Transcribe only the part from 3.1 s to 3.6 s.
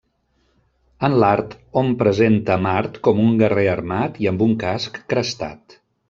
un